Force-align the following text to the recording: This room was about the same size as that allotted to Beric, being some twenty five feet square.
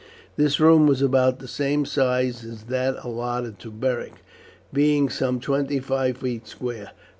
This 0.35 0.59
room 0.59 0.87
was 0.87 1.03
about 1.03 1.37
the 1.37 1.47
same 1.47 1.85
size 1.85 2.43
as 2.43 2.63
that 2.63 2.95
allotted 3.03 3.59
to 3.59 3.69
Beric, 3.69 4.13
being 4.73 5.09
some 5.09 5.39
twenty 5.39 5.79
five 5.79 6.17
feet 6.17 6.47
square. 6.47 6.89